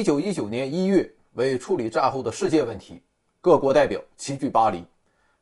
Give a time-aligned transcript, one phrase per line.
[0.00, 3.02] 一九一九年一月，为处理战后的世界问题，
[3.42, 4.82] 各国代表齐聚巴黎，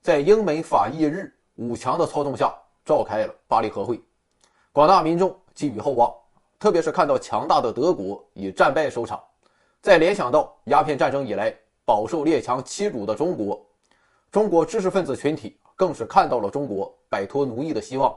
[0.02, 2.52] 在英美法意日五强的操纵下，
[2.84, 4.02] 召开了巴黎和会。
[4.73, 6.12] 广大民众寄予厚望，
[6.59, 9.23] 特别是看到强大的德国以战败收场，
[9.80, 11.54] 再联想到鸦片战争以来
[11.84, 13.64] 饱受列强欺辱的中国，
[14.33, 18.12] 中国知识分子群体更是看到了中国摆脱奴役的希望。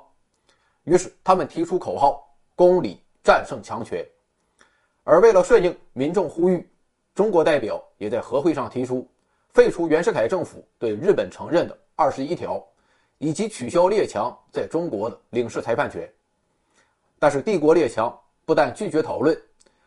[0.85, 2.27] 于是，他们提出口号
[2.57, 4.03] ：“公理战胜强权。”
[5.03, 6.69] 而为了顺应民众呼吁，
[7.15, 9.07] 中国代表也在和会上提出
[9.53, 12.63] 废除袁世凯政府对日本承认的二十一条，
[13.17, 16.07] 以及取消列强在中国的领事裁判权。
[17.17, 18.15] 但是，帝国列强
[18.45, 19.39] 不但拒绝讨论，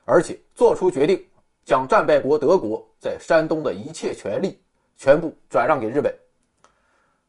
[0.05, 1.25] 而且做出决定，
[1.65, 4.61] 将战败国德国在山东的一切权利
[4.97, 6.13] 全部转让给日本。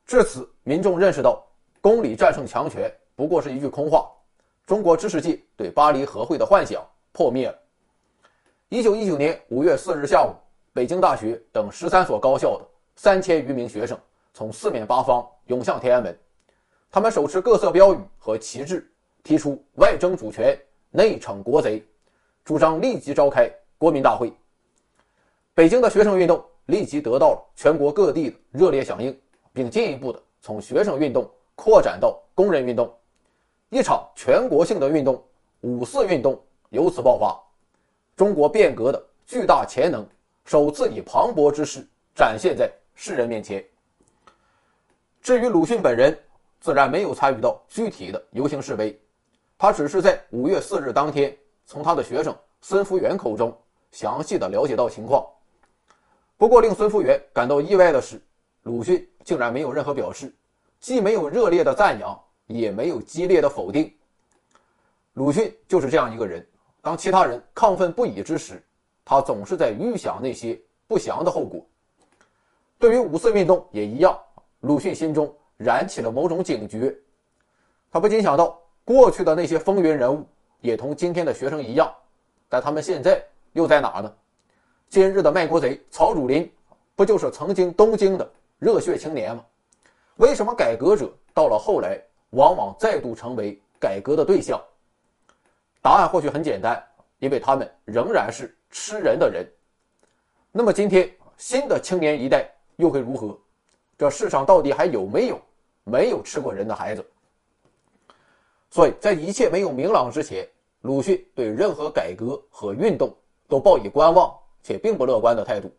[0.05, 1.43] 至此，民众认识到
[1.81, 4.11] “公理战胜强权”不过是一句空话，
[4.65, 7.59] 中国知识界对巴黎和会的幻想破灭了。
[8.75, 10.35] 一九一九年五月四日下午，
[10.73, 12.65] 北京大学等十三所高校的
[12.97, 13.97] 三千余名学生
[14.33, 16.19] 从四面八方涌向天安门，
[16.91, 18.85] 他们手持各色标语和旗帜，
[19.23, 20.59] 提出外争主权、
[20.91, 21.81] 内惩国贼，
[22.43, 24.29] 主张立即召开国民大会。
[25.53, 29.17] 北京的学生运动立即得到了全国各地的热烈响应，
[29.53, 32.93] 并进一步的从学生运动扩展到工人运动，
[33.69, 35.23] 一场全国性的运动——
[35.63, 36.37] 五四运动
[36.71, 37.41] 由此爆发。
[38.15, 40.07] 中国变革的巨大潜能
[40.45, 41.85] 首次以磅礴之势
[42.15, 43.63] 展现在世人面前。
[45.21, 46.17] 至于鲁迅本人，
[46.61, 48.97] 自然没有参与到具体的游行示威，
[49.57, 53.55] 他只是在五月四日当天从他的学生孙福元口中
[53.91, 55.25] 详细的了解到情况。
[56.37, 58.21] 不过，令孙福元感到意外的是，
[58.63, 60.33] 鲁迅竟然没有任何表示，
[60.79, 63.93] 既没有热烈的赞扬，也没有激烈的否定。
[65.13, 66.45] 鲁迅就是这样一个人。
[66.85, 68.61] 当其他人亢奋不已之时，
[69.03, 70.55] 他总是在预想那些
[70.87, 71.65] 不祥的后果。
[72.77, 74.15] 对于五四运动也一样，
[74.59, 76.95] 鲁迅心中燃起了某种警觉。
[77.89, 80.27] 他不禁想到，过去的那些风云人物
[80.61, 81.91] 也同今天的学生一样，
[82.47, 83.19] 但他们现在
[83.53, 84.13] 又在哪呢？
[84.87, 86.47] 今日的卖国贼曹汝霖，
[86.95, 89.43] 不就是曾经东京的热血青年吗？
[90.17, 94.61] 为什么改革者到了后来，往往再度成为改革的对象？
[95.85, 96.83] 答案或许很简单，
[97.19, 99.47] 因为他们仍然是吃人的人。
[100.51, 101.07] 那么今天
[101.37, 103.39] 新的青年一代又会如何？
[103.95, 105.39] 这世上到底还有没有
[105.83, 107.05] 没有吃过人的孩子？
[108.71, 110.49] 所以在一切没有明朗之前，
[110.81, 113.15] 鲁迅对任何改革和运动
[113.47, 115.71] 都抱以观望且并不乐观的态度。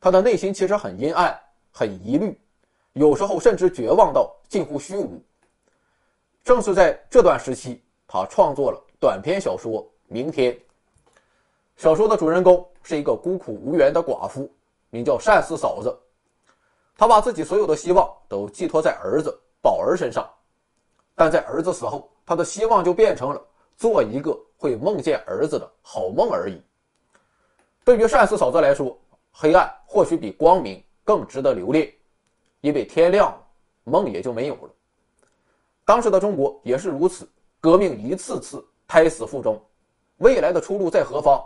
[0.00, 1.38] 他的内心其实很阴暗、
[1.70, 2.34] 很疑虑，
[2.94, 5.22] 有时候甚至绝望到近乎虚无。
[6.42, 8.82] 正是在这段时期，他创作了。
[9.00, 10.52] 短篇小说《明天》。
[11.76, 14.52] 小说的主人公是一个孤苦无援的寡妇，
[14.90, 15.96] 名叫单四嫂子。
[16.96, 20.28] 她把自己所有的希望都寄托在儿子宝儿身上，
[21.14, 23.40] 但在儿子死后，她的希望就变成了
[23.76, 26.60] 做一个会梦见儿子的好梦而已。
[27.84, 28.98] 对于单四嫂子来说，
[29.30, 31.88] 黑暗或许比光明更值得留恋，
[32.62, 33.46] 因为天亮了，
[33.84, 34.70] 梦也就没有了。
[35.84, 37.28] 当时的中国也是如此，
[37.60, 38.66] 革命一次次。
[38.88, 39.62] 胎死腹中，
[40.16, 41.44] 未来的出路在何方？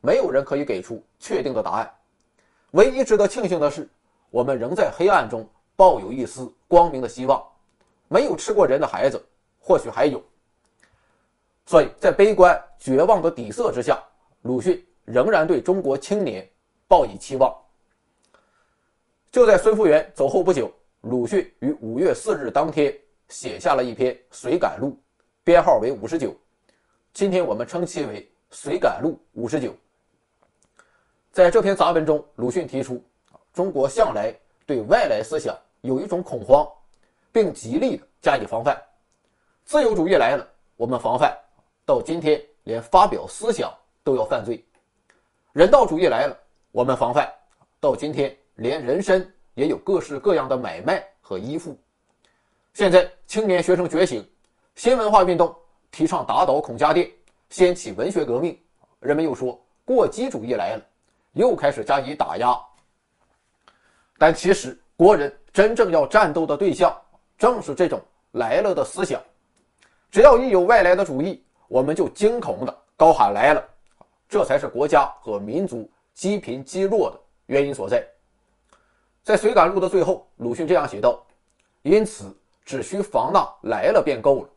[0.00, 1.92] 没有人可以给出确定的答案。
[2.70, 3.88] 唯一值得庆幸的是，
[4.30, 5.44] 我们仍在黑暗中
[5.74, 7.44] 抱有一丝光明的希望。
[8.06, 9.20] 没有吃过人的孩子，
[9.58, 10.22] 或许还有。
[11.66, 14.00] 所以在悲观绝望的底色之下，
[14.42, 16.48] 鲁迅仍然对中国青年
[16.86, 17.52] 抱以期望。
[19.32, 22.96] 就在孙福元走后不久，鲁迅于五月四日当天
[23.30, 24.96] 写下了一篇随感录，
[25.42, 26.32] 编号为五十九。
[27.14, 29.70] 今天我们称其为《随感录五十九》。
[31.30, 33.00] 在这篇杂文中，鲁迅提出，
[33.52, 34.34] 中国向来
[34.66, 36.68] 对外来思想有一种恐慌，
[37.30, 38.76] 并极力的加以防范。
[39.64, 40.44] 自由主义来了，
[40.74, 41.30] 我们防范；
[41.86, 43.72] 到今天，连发表思想
[44.02, 44.64] 都要犯罪。
[45.52, 46.36] 人道主义来了，
[46.72, 47.24] 我们防范；
[47.78, 51.78] 到今天，连人身也有各式各样的买卖和依附。
[52.72, 54.28] 现在，青年学生觉醒，
[54.74, 55.54] 新文化运动。
[55.94, 57.08] 提倡打倒孔家店，
[57.50, 58.58] 掀起文学革命，
[58.98, 60.82] 人们又说过激主义来了，
[61.34, 62.58] 又开始加以打压。
[64.18, 66.92] 但其实国人真正要战斗的对象，
[67.38, 68.02] 正是这种
[68.32, 69.22] 来了的思想。
[70.10, 73.64] 只要一有外来的主义，我们就惊恐的高喊来了，
[74.28, 78.04] 这才是国家和民族积贫积弱的原因所在。
[79.22, 81.24] 在随感录的最后，鲁迅这样写道
[81.82, 84.48] ：“因此，只需防那来了便够了。”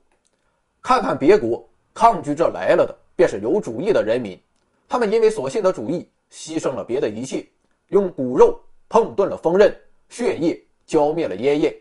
[0.88, 4.42] 看看别国抗拒这来了的，便是有主义的人民，
[4.88, 7.46] 他们因为所信的主义，牺牲了别的一切，
[7.90, 8.58] 用骨肉
[8.88, 11.76] 碰钝了锋刃，血液浇灭了烟焰，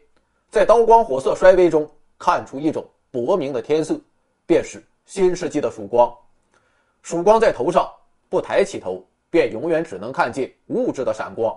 [0.50, 1.88] 在刀光火色衰微中
[2.18, 3.96] 看出一种薄明的天色，
[4.44, 6.12] 便是新世纪的曙光。
[7.02, 7.88] 曙光在头上，
[8.28, 11.56] 不抬起头，便永远只能看见物质的闪光。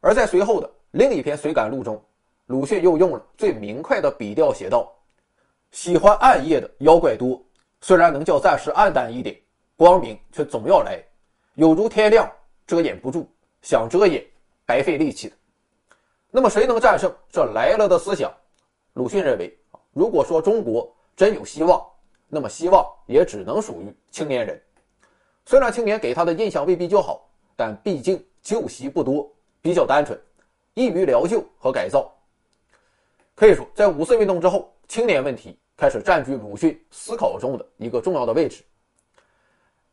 [0.00, 2.02] 而在随后的另一篇随感录中，
[2.46, 4.92] 鲁迅又用了最明快的笔调写道
[5.70, 7.42] ：“喜欢暗夜的妖怪多，
[7.80, 9.38] 虽然能叫暂时暗淡一点。”
[9.78, 11.00] 光明却总要来，
[11.54, 12.28] 有如天亮，
[12.66, 13.30] 遮掩不住，
[13.62, 14.26] 想遮掩，
[14.66, 15.36] 白费力气的。
[16.32, 18.28] 那么谁能战胜这来了的思想？
[18.94, 19.56] 鲁迅认为，
[19.92, 21.80] 如果说中国真有希望，
[22.26, 24.60] 那么希望也只能属于青年人。
[25.46, 29.30] 虽然青年给他的印象未必就好，但毕竟旧习不多，
[29.62, 30.20] 比较单纯，
[30.74, 32.12] 易于疗救和改造。
[33.36, 38.64] 可以说，在五四运动之后，青年问题开始占据鲁迅思考中的一个重要的位置。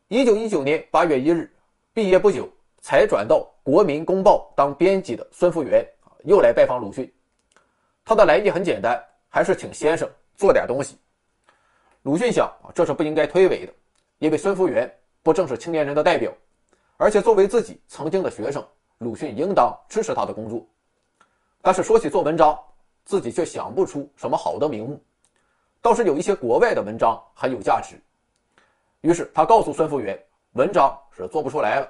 [0.08, 1.52] 一九一九年八月一日，
[1.92, 2.48] 毕业不久
[2.80, 5.86] 才转到《国民公报》当编辑的孙福元
[6.24, 7.12] 又来拜访鲁迅。
[8.06, 8.98] 他的来意很简单，
[9.28, 10.96] 还是请先生做点东西。
[12.02, 13.72] 鲁迅想啊，这是不应该推诿的，
[14.18, 14.90] 因为孙福元
[15.22, 16.32] 不正是青年人的代表，
[16.96, 18.66] 而且作为自己曾经的学生，
[18.98, 20.66] 鲁迅应当支持他的工作。
[21.60, 22.58] 但是说起做文章，
[23.06, 25.00] 自己却想不出什么好的名目，
[25.80, 27.96] 倒是有一些国外的文章很有价值。
[29.00, 30.20] 于是他告诉孙福元，
[30.54, 31.88] 文章是做不出来了，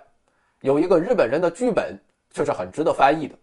[0.60, 1.98] 有一个日本人的剧本
[2.30, 3.34] 却是很值得翻译的。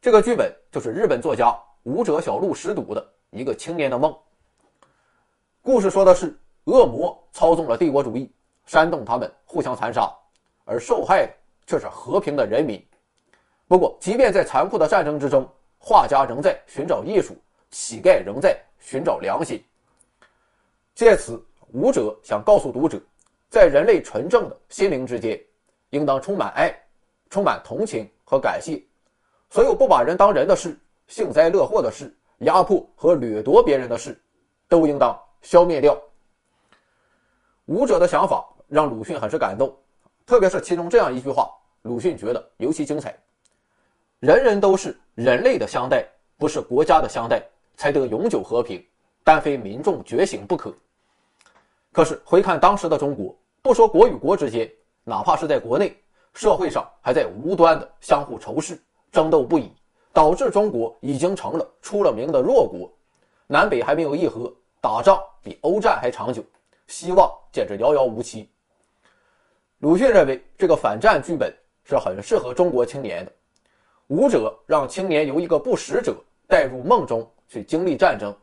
[0.00, 4.12] 这个剧本就是日本作家武者小路实读的一个青年的梦。
[5.62, 8.28] 故事说的是恶魔操纵了帝国主义，
[8.66, 10.12] 煽动他们互相残杀，
[10.64, 11.32] 而受害的
[11.64, 12.84] 却是和平的人民。
[13.68, 15.48] 不过，即便在残酷的战争之中，
[15.84, 17.36] 画家仍在寻找艺术，
[17.70, 19.62] 乞丐仍在寻找良心。
[20.94, 21.44] 借此。
[21.74, 23.00] 舞者想告诉读者，
[23.48, 25.42] 在人类纯正的心灵之间，
[25.88, 26.70] 应当充满爱，
[27.30, 28.78] 充满同情和感谢。
[29.48, 34.20] 所有不把人当人的事、幸灾乐祸的事、压迫和掠夺别人的事，
[34.68, 35.98] 都应当消灭掉。
[37.64, 39.74] 舞者的想法让鲁迅很是感动，
[40.26, 41.50] 特别是其中这样一句话，
[41.80, 43.18] 鲁迅觉得尤其精彩
[44.20, 46.06] ：“人人都是人类的相待，
[46.38, 47.42] 不是国家的相待，
[47.76, 48.84] 才得永久和平，
[49.22, 50.74] 但非民众觉醒不可。”
[51.92, 54.70] 可是回看当时的中国，不说国与国之间，
[55.04, 55.94] 哪怕是在国内，
[56.32, 58.80] 社会上还在无端的相互仇视、
[59.10, 59.70] 争斗不已，
[60.12, 62.90] 导致中国已经成了出了名的弱国，
[63.46, 64.50] 南北还没有议和，
[64.80, 66.42] 打仗比欧战还长久，
[66.86, 68.48] 希望简直遥遥无期。
[69.80, 71.54] 鲁迅认为这个反战剧本
[71.84, 73.32] 是很适合中国青年的，
[74.12, 76.14] 武者让青年由一个不识者
[76.46, 78.36] 带入梦中去经历战争，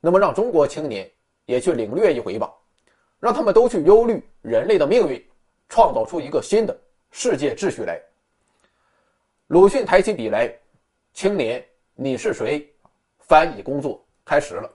[0.00, 1.10] 那么让中国青年
[1.44, 2.50] 也去领略一回吧。
[3.20, 5.22] 让他们都去忧虑人类的命运，
[5.68, 6.74] 创造出一个新的
[7.10, 8.00] 世界秩序来。
[9.48, 10.50] 鲁迅抬起笔来，
[11.12, 11.62] 青年，
[11.94, 12.66] 你是谁？
[13.18, 14.72] 翻译工作开始了。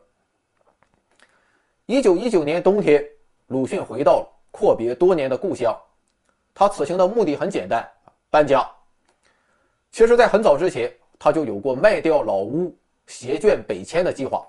[1.87, 3.03] 一九一九年冬天，
[3.47, 5.75] 鲁迅回到了阔别多年的故乡。
[6.53, 7.83] 他此行的目的很简单，
[8.29, 8.69] 搬家。
[9.91, 12.75] 其实，在很早之前，他就有过卖掉老屋、
[13.07, 14.45] 携眷北迁的计划。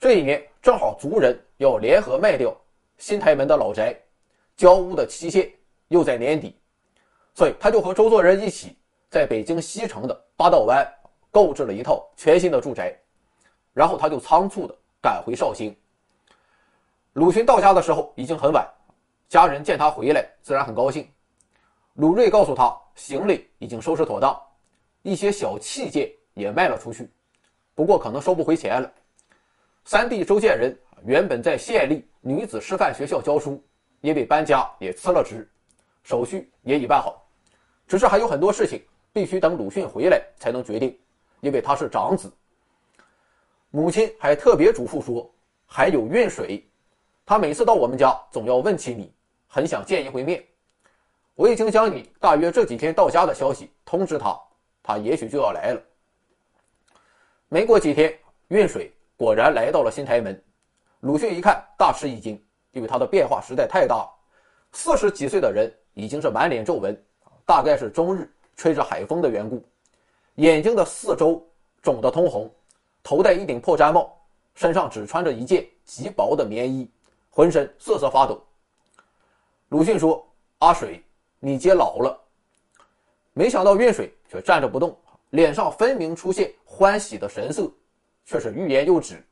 [0.00, 2.56] 这一年正好族人要联合卖掉。
[2.98, 3.96] 新台门的老宅，
[4.56, 5.48] 交屋的期限
[5.86, 6.56] 又在年底，
[7.32, 8.76] 所以他就和周作人一起
[9.08, 10.84] 在北京西城的八道湾
[11.30, 12.92] 购置了一套全新的住宅，
[13.72, 15.76] 然后他就仓促的赶回绍兴。
[17.12, 18.66] 鲁迅到家的时候已经很晚，
[19.28, 21.08] 家人见他回来自然很高兴。
[21.94, 24.38] 鲁瑞告诉他，行李已经收拾妥当，
[25.02, 27.08] 一些小器件也卖了出去，
[27.74, 28.92] 不过可能收不回钱了。
[29.84, 30.76] 三弟周建人。
[31.04, 33.62] 原本在县立女子师范学校教书，
[34.00, 35.48] 因为搬家也辞了职，
[36.02, 37.24] 手续也已办好，
[37.86, 40.98] 只是还有很多事情必须等鲁迅回来才能决定，
[41.40, 42.32] 因为他是长子。
[43.70, 45.32] 母亲还特别嘱咐说，
[45.66, 46.68] 还有运水，
[47.24, 49.12] 他每次到我们家总要问起你，
[49.46, 50.44] 很想见一回面。
[51.38, 54.36] 我已经将你大约这几天到家的消息通知他，
[54.82, 55.80] 他也许就要来了。
[57.48, 58.12] 没过几天，
[58.48, 60.42] 运水果然来到了新台门。
[60.98, 64.10] 鲁迅一看，大吃一惊，因为他的变化实在太大。
[64.72, 67.00] 四十几岁的人已经是满脸皱纹，
[67.46, 69.64] 大概是终日吹着海风的缘故。
[70.34, 71.40] 眼睛的四周
[71.80, 72.52] 肿得通红，
[73.00, 74.12] 头戴一顶破毡帽，
[74.56, 76.90] 身上只穿着一件极薄的棉衣，
[77.30, 78.44] 浑身瑟瑟发抖。
[79.68, 80.28] 鲁迅说
[80.58, 81.00] ：“阿水，
[81.38, 82.18] 你姐老了。”
[83.34, 84.96] 没想到运水却站着不动，
[85.30, 87.70] 脸上分明出现欢喜的神色，
[88.24, 89.24] 却是欲言又止。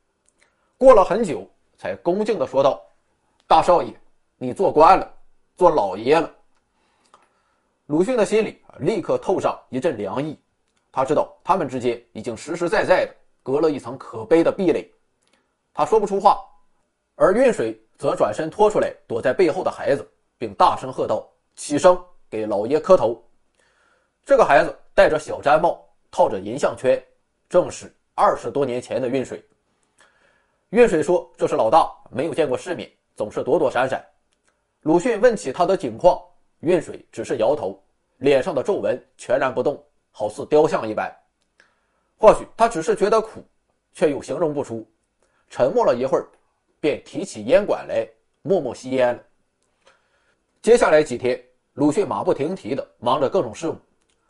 [0.77, 1.49] 过了很久。
[1.79, 2.83] 才恭敬地说道
[3.47, 3.93] ：“大少爷，
[4.39, 5.15] 你做官了，
[5.57, 6.35] 做老爷了。
[7.85, 10.41] 鲁迅的心里立刻透上一阵凉意，
[10.91, 14.91] 他知道他们之间已经实实在在的隔了一层可悲的壁垒。
[15.75, 16.43] 他说不出话，
[17.15, 21.99] 而运水则转身拖出来躲在背后的孩子，并大声喝道：“起身，
[22.31, 23.21] 给老爷磕头。”
[24.25, 27.03] 这个孩子戴着小毡帽，套着银项圈，
[27.49, 29.45] 正是二十多年前的运水。
[30.71, 34.05] 运水说：“这是老大，没有见过世面，总是躲躲闪闪。”
[34.83, 36.21] 鲁迅问起他的境况，
[36.61, 37.83] 运水只是摇头，
[38.19, 41.17] 脸上的皱纹全然不动，好似雕像一般。
[42.19, 43.45] 或许他只是觉得苦，
[43.93, 44.85] 却又形容不出。
[45.49, 46.27] 沉默了一会儿，
[46.81, 48.09] 便提起烟管来，
[48.43, 49.23] 默默吸烟了。
[50.61, 51.41] 接下来几天，
[51.77, 53.77] 鲁迅马不停蹄地忙着各种事务，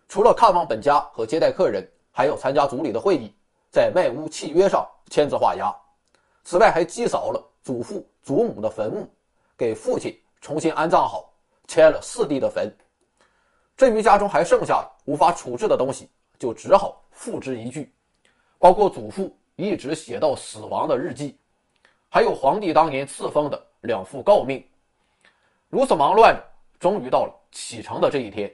[0.09, 3.33] 除了看望本家和接待客人，还要参加组里的会议，
[3.71, 5.73] 在卖屋契约上签字画押。
[6.43, 9.09] 此外，还祭扫了祖父祖母的坟墓，
[9.57, 11.33] 给父亲重新安葬好，
[11.69, 12.69] 迁了四弟的坟。
[13.77, 16.11] 至于家中还剩下无法处置的东西，
[16.41, 17.89] 就只好付之一炬，
[18.59, 21.39] 包括祖父一直写到死亡的日记，
[22.09, 24.67] 还有皇帝当年赐封的两副诰命。
[25.69, 26.37] 如此忙乱，
[26.79, 28.53] 终于到了启程的这一天。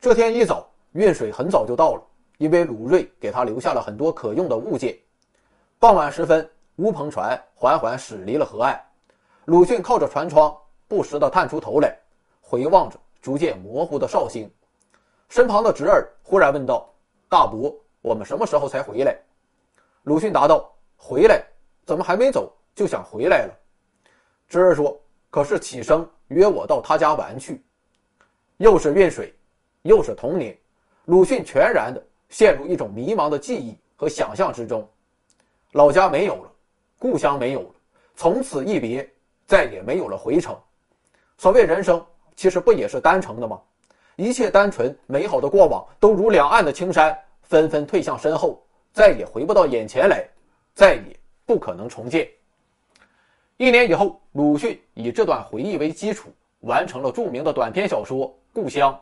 [0.00, 2.02] 这天一早，运水很早就到了，
[2.38, 4.96] 因为鲁瑞给他留下了很多可用的物件。
[5.78, 6.48] 傍晚时分。
[6.78, 8.84] 乌篷船缓缓驶离了河岸，
[9.44, 10.52] 鲁迅靠着船窗，
[10.88, 11.96] 不时地探出头来，
[12.40, 14.50] 回望着逐渐模糊的绍兴。
[15.28, 16.92] 身旁的侄儿忽然问道
[17.30, 17.72] ：“大伯，
[18.02, 19.16] 我们什么时候才回来？”
[20.02, 21.40] 鲁迅答道：“回来？
[21.86, 23.54] 怎么还没走就想回来了？”
[24.50, 27.62] 侄儿说：“可是启生约我到他家玩去。”
[28.58, 29.34] 又是运水，
[29.82, 30.56] 又是童年，
[31.06, 34.88] 鲁迅全然的陷入一种迷茫的记忆和想象之中。
[35.72, 36.50] 老家没有了。
[36.96, 37.70] 故乡没有了，
[38.16, 39.06] 从此一别，
[39.46, 40.56] 再也没有了回程。
[41.36, 42.02] 所谓人生，
[42.34, 43.60] 其实不也是单程的吗？
[44.16, 50.26] 一切单纯美好的过往，都如两岸的青山，纷纷退向身后，再也回不到眼前来，
[50.74, 52.26] 再也不可能重建。
[53.56, 56.28] 一年以后，鲁迅以这段回忆为基础，
[56.60, 58.92] 完成了著名的短篇小说《故乡》。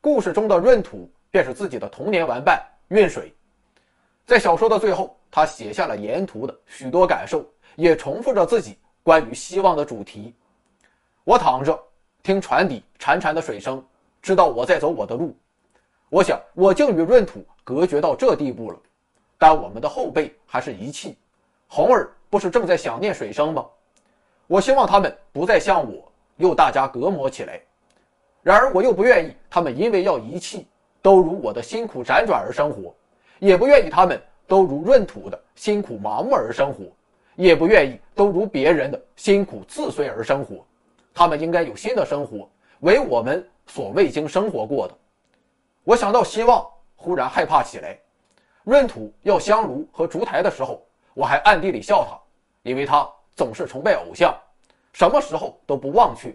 [0.00, 3.32] 故事中的闰土，便是自己的童年玩伴运水。
[4.26, 5.16] 在小说的最后。
[5.32, 7.46] 他写下了沿途的许多感受，
[7.76, 10.34] 也重复着自己关于希望的主题。
[11.22, 11.80] 我躺着，
[12.20, 13.80] 听船底潺潺的水声，
[14.20, 15.32] 知道我在走我的路。
[16.08, 18.78] 我想，我竟与闰土隔绝到这地步了。
[19.38, 21.16] 但我们的后辈还是遗弃。
[21.72, 23.64] 红儿不是正在想念水生吗？
[24.48, 27.60] 我希望他们不再像我，又大家隔膜起来。
[28.42, 30.66] 然而，我又不愿意他们因为要遗弃，
[31.00, 32.92] 都如我的辛苦辗转而生活，
[33.38, 34.20] 也不愿意他们。
[34.48, 36.82] 都如闰土的辛苦麻木而生活，
[37.36, 40.66] 也不愿意都如别人的辛苦自碎而生活。
[41.14, 42.50] 他们应该有新的生活，
[42.80, 44.94] 为我们所未经生活过的。
[45.84, 47.96] 我想到希望，忽然害怕起来。
[48.64, 50.84] 闰土要香炉和烛台的时候，
[51.20, 52.18] 我还暗地里笑他，
[52.62, 54.34] 因为他总是崇拜偶像，
[54.90, 56.34] 什么时候都不忘却。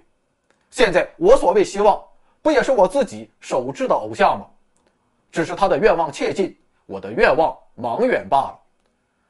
[0.70, 2.00] 现在我所谓希望，
[2.44, 4.46] 不也是我自己手制的偶像吗？
[5.32, 7.58] 只是他的愿望切近，我的愿望。
[7.76, 8.60] 茫远罢了。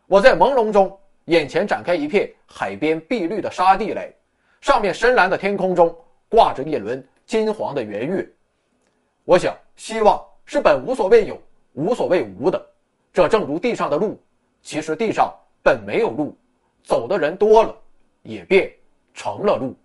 [0.08, 4.14] 我在朦胧中，眼前展开一片海边碧绿的沙地来，
[4.60, 5.96] 上面深蓝的天空中
[6.28, 8.30] 挂着一轮金黄的圆月。
[9.24, 11.42] 我想，希望是本无所谓有、
[11.76, 12.62] 无所谓无的。
[13.14, 14.22] 这正如地上的路，
[14.62, 15.34] 其实地上
[15.66, 16.38] 本没有路，
[16.84, 17.76] 走的人多了，
[18.22, 18.72] 也便
[19.16, 19.76] 成了路。